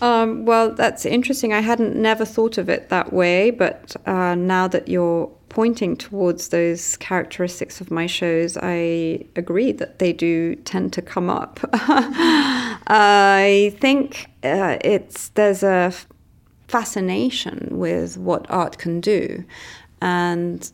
Um, 0.00 0.44
well, 0.44 0.72
that's 0.72 1.04
interesting. 1.04 1.52
I 1.52 1.60
hadn't 1.60 1.96
never 1.96 2.24
thought 2.24 2.56
of 2.56 2.68
it 2.68 2.88
that 2.88 3.12
way, 3.12 3.50
but 3.50 3.96
uh, 4.06 4.34
now 4.34 4.68
that 4.68 4.88
you're 4.88 5.30
pointing 5.56 5.96
towards 5.96 6.48
those 6.48 6.98
characteristics 6.98 7.80
of 7.80 7.90
my 7.90 8.04
shows, 8.04 8.58
I 8.60 9.24
agree 9.36 9.72
that 9.72 10.00
they 10.00 10.12
do 10.12 10.54
tend 10.54 10.92
to 10.92 11.00
come 11.00 11.30
up. 11.30 11.60
I 11.72 13.74
think 13.80 14.26
uh, 14.44 14.76
it's 14.82 15.30
there's 15.30 15.62
a 15.62 15.94
fascination 16.68 17.68
with 17.70 18.18
what 18.18 18.44
art 18.50 18.76
can 18.76 19.00
do, 19.00 19.42
and 20.02 20.70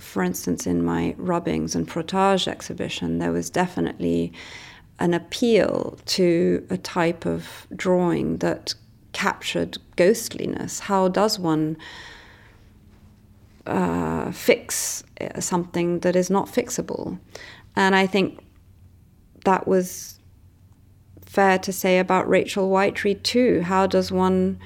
for 0.00 0.24
instance, 0.24 0.66
in 0.66 0.84
my 0.84 1.14
rubbings 1.16 1.76
and 1.76 1.88
frottage 1.88 2.48
exhibition, 2.48 3.20
there 3.20 3.30
was 3.30 3.50
definitely 3.50 4.32
an 4.98 5.14
appeal 5.14 5.96
to 6.06 6.66
a 6.70 6.76
type 6.76 7.24
of 7.24 7.68
drawing 7.76 8.38
that 8.38 8.74
captured 9.12 9.78
ghostliness. 9.94 10.80
How 10.80 11.06
does 11.06 11.38
one 11.38 11.76
uh, 13.66 14.30
fix 14.32 15.04
something 15.38 16.00
that 16.00 16.16
is 16.16 16.30
not 16.30 16.48
fixable? 16.48 17.18
And 17.76 17.94
I 17.94 18.06
think 18.06 18.40
that 19.44 19.66
was 19.66 20.18
fair 21.24 21.58
to 21.58 21.72
say 21.72 21.98
about 21.98 22.28
Rachel 22.28 22.70
Whiteread 22.70 23.22
too. 23.22 23.62
How 23.62 23.86
does 23.86 24.12
one 24.12 24.58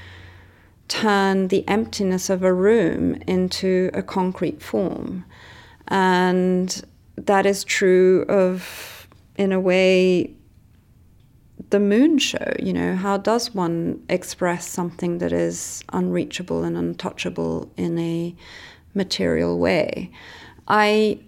turn 0.89 1.49
the 1.49 1.67
emptiness 1.69 2.31
of 2.31 2.43
a 2.43 2.53
room 2.53 3.15
into 3.27 3.91
a 3.95 4.03
concrete 4.03 4.63
form? 4.63 5.25
And 5.89 6.83
that 7.17 7.47
is 7.47 7.65
true 7.65 8.25
of, 8.29 9.09
in 9.37 9.53
a 9.53 9.61
way, 9.61 10.35
the 11.71 11.81
moon 11.81 12.19
show. 12.19 12.53
You 12.59 12.73
know, 12.73 12.97
how 12.97 13.17
does 13.17 13.55
one 13.55 14.03
express 14.09 14.69
something 14.69 15.19
that 15.19 15.33
is 15.33 15.83
unreachable 15.93 16.65
and 16.65 16.77
untouchable 16.77 17.71
in 17.77 17.99
a 17.99 18.35
material 18.99 19.59
way? 19.59 20.11
I 20.69 21.21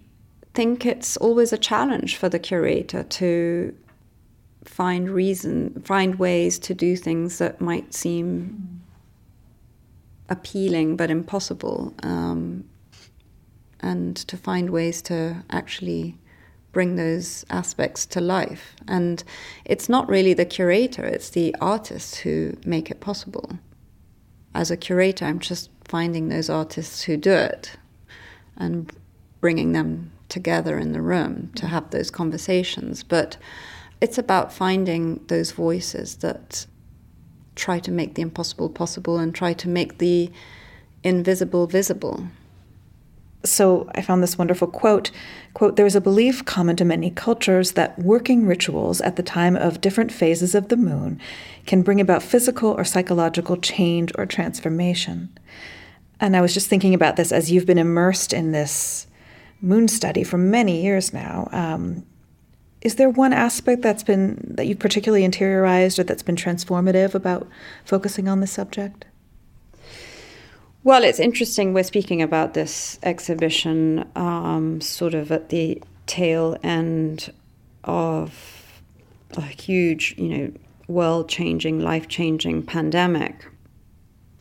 think 0.53 0.85
it's 0.85 1.17
always 1.17 1.53
a 1.53 1.59
challenge 1.59 2.17
for 2.17 2.29
the 2.29 2.39
curator 2.39 3.03
to 3.05 3.75
find 4.65 5.09
reason, 5.09 5.83
find 5.85 6.19
ways 6.19 6.59
to 6.59 6.75
do 6.75 6.97
things 6.97 7.39
that 7.39 7.61
might 7.61 7.95
seem 7.95 8.83
appealing 10.29 10.97
but 10.97 11.11
impossible, 11.11 11.95
um, 12.03 12.65
and 13.81 14.17
to 14.17 14.37
find 14.37 14.71
ways 14.71 15.01
to 15.03 15.43
actually 15.51 16.19
bring 16.73 16.97
those 16.97 17.45
aspects 17.51 18.07
to 18.07 18.21
life. 18.21 18.77
And 18.87 19.25
it's 19.65 19.89
not 19.89 20.09
really 20.09 20.35
the 20.35 20.45
curator, 20.45 21.05
it's 21.05 21.31
the 21.31 21.57
artists 21.61 22.19
who 22.19 22.57
make 22.65 22.91
it 22.91 23.01
possible. 23.01 23.59
As 24.55 24.71
a 24.71 24.77
curator, 24.77 25.25
I'm 25.25 25.39
just 25.39 25.71
finding 25.91 26.29
those 26.29 26.49
artists 26.49 27.03
who 27.03 27.17
do 27.17 27.33
it 27.33 27.73
and 28.57 28.93
bringing 29.41 29.73
them 29.73 30.13
together 30.29 30.79
in 30.79 30.93
the 30.93 31.03
room 31.03 31.51
to 31.57 31.67
have 31.67 31.91
those 31.91 32.13
conversations. 32.13 33.03
But 33.03 33.37
it's 34.01 34.17
about 34.17 34.53
finding 34.53 35.21
those 35.27 35.51
voices 35.51 36.15
that 36.19 36.65
try 37.57 37.81
to 37.81 37.91
make 37.91 38.15
the 38.15 38.23
impossible 38.23 38.71
possible 38.71 39.19
and 39.19 39.35
try 39.35 39.53
to 39.53 39.69
make 39.69 39.99
the 39.99 40.31
invisible 41.03 41.67
visible. 41.67 42.29
So 43.43 43.91
I 43.97 44.03
found 44.03 44.23
this 44.23 44.39
wonderful 44.39 44.69
quote, 44.69 45.11
quote, 45.55 45.75
there 45.75 45.87
is 45.87 45.97
a 45.97 46.01
belief 46.01 46.45
common 46.45 46.77
to 46.77 46.85
many 46.85 47.11
cultures 47.11 47.73
that 47.73 47.99
working 47.99 48.47
rituals 48.47 49.01
at 49.01 49.17
the 49.17 49.25
time 49.25 49.57
of 49.57 49.81
different 49.81 50.13
phases 50.13 50.55
of 50.55 50.69
the 50.69 50.77
moon 50.77 51.21
can 51.67 51.83
bring 51.83 52.01
about 52.01 52.23
physical 52.23 52.71
or 52.71 52.85
psychological 52.85 53.57
change 53.57 54.13
or 54.17 54.25
transformation. 54.25 55.37
And 56.21 56.37
I 56.37 56.41
was 56.41 56.53
just 56.53 56.69
thinking 56.69 56.95
about 56.95 57.17
this 57.17 57.33
as 57.33 57.51
you've 57.51 57.67
been 57.67 57.79
immersed 57.79 58.33
in 58.33 58.53
this 58.53 59.07
moon 59.63 59.89
study 59.89 60.23
for 60.23 60.39
many 60.39 60.83
years 60.83 61.13
now. 61.13 61.49
Um, 61.51 62.07
is 62.83 62.95
there 62.97 63.11
one 63.11 63.33
aspect 63.33 63.83
that's 63.83 64.03
been 64.03 64.39
that 64.57 64.67
you've 64.67 64.79
particularly 64.79 65.27
interiorized 65.27 65.99
or 65.99 66.05
that's 66.05 66.23
been 66.23 66.37
transformative 66.37 67.15
about 67.15 67.49
focusing 67.85 68.29
on 68.29 68.41
this 68.41 68.53
subject? 68.53 69.05
Well, 70.83 71.05
it's 71.05 71.21
interesting. 71.21 71.75
We're 71.75 71.85
speaking 71.85 72.23
about 72.23 72.55
this 72.55 72.99
exhibition 73.03 74.09
um, 74.17 74.81
sort 74.81 75.13
of 75.13 75.31
at 75.31 75.51
the 75.51 75.83
tail 76.07 76.57
end 76.63 77.33
of 77.85 78.83
a 79.37 79.43
huge, 79.43 80.15
you 80.17 80.29
know, 80.29 80.53
world 80.89 81.29
changing, 81.29 81.81
life 81.81 82.09
changing 82.09 82.63
pandemic. 82.63 83.47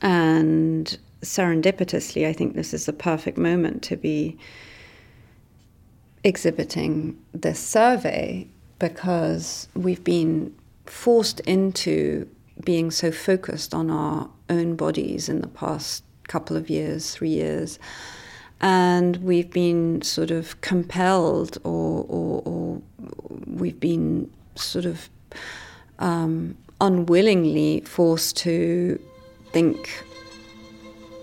And 0.02 0.98
serendipitously, 1.22 2.26
I 2.26 2.34
think 2.34 2.56
this 2.56 2.74
is 2.74 2.86
the 2.86 2.94
perfect 2.94 3.38
moment 3.38 3.84
to 3.84 3.98
be 3.98 4.38
exhibiting 6.24 7.18
this 7.34 7.60
survey 7.60 8.48
because 8.78 9.68
we've 9.76 10.04
been 10.04 10.56
forced 10.86 11.40
into 11.42 12.28
being 12.64 12.92
so 12.92 13.12
focused 13.12 13.74
on 13.74 13.90
our 13.90 14.30
own 14.50 14.76
bodies 14.76 15.30
in 15.30 15.42
the 15.42 15.48
past 15.48 16.04
couple 16.28 16.58
of 16.58 16.70
years, 16.70 17.14
three 17.14 17.30
years. 17.30 17.80
And 18.62 19.18
we've 19.18 19.50
been 19.50 20.02
sort 20.02 20.32
of 20.32 20.60
compelled, 20.62 21.58
or, 21.64 22.06
or, 22.10 22.42
or 22.46 22.82
we've 23.46 23.80
been 23.80 24.30
sort 24.56 24.86
of 24.86 25.10
um, 26.00 26.58
unwillingly 26.82 27.82
forced 27.82 28.36
to 28.38 29.00
think 29.52 30.04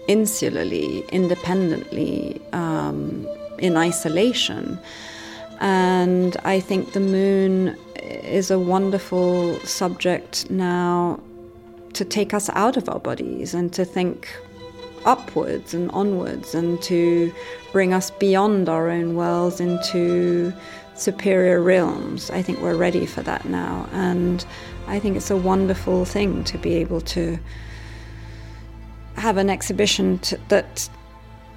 insularly, 0.08 1.08
independently, 1.10 2.40
um, 2.52 3.26
in 3.58 3.76
isolation. 3.76 4.78
And 5.60 6.36
I 6.44 6.60
think 6.60 6.92
the 6.92 7.00
moon 7.00 7.76
is 8.02 8.50
a 8.50 8.58
wonderful 8.58 9.58
subject 9.60 10.50
now 10.50 11.20
to 11.94 12.04
take 12.04 12.34
us 12.34 12.50
out 12.50 12.76
of 12.76 12.88
our 12.88 12.98
bodies 12.98 13.54
and 13.54 13.72
to 13.72 13.84
think 13.84 14.28
upwards 15.06 15.72
and 15.72 15.90
onwards 15.92 16.54
and 16.54 16.82
to 16.82 17.32
bring 17.72 17.94
us 17.94 18.10
beyond 18.10 18.68
our 18.68 18.90
own 18.90 19.14
worlds 19.14 19.60
into 19.60 20.52
superior 20.94 21.60
realms. 21.62 22.30
I 22.30 22.42
think 22.42 22.60
we're 22.60 22.76
ready 22.76 23.06
for 23.06 23.22
that 23.22 23.44
now. 23.46 23.88
And 23.92 24.44
I 24.86 24.98
think 24.98 25.16
it's 25.16 25.30
a 25.30 25.36
wonderful 25.36 26.04
thing 26.04 26.44
to 26.44 26.58
be 26.58 26.74
able 26.74 27.00
to 27.02 27.38
have 29.16 29.36
an 29.36 29.50
exhibition 29.50 30.18
to, 30.20 30.38
that 30.48 30.88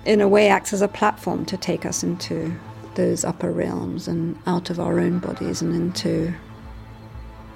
in 0.06 0.22
a 0.22 0.28
way 0.28 0.48
acts 0.48 0.74
as 0.74 0.82
a 0.82 0.88
platform 0.88 1.45
to 1.45 1.58
take 1.58 1.86
us 1.86 2.04
into 2.04 2.54
those 2.95 3.24
upper 3.24 3.52
realms 3.52 4.08
and 4.08 4.38
out 4.45 4.69
of 4.69 4.80
our 4.80 5.00
own 5.00 5.19
bodies 5.19 5.62
and 5.62 5.74
into 5.76 6.34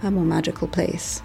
a 0.03 0.11
more 0.11 0.25
magical 0.25 0.67
place. 0.67 1.21